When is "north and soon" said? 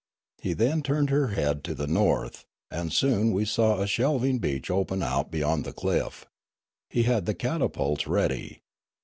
1.85-3.31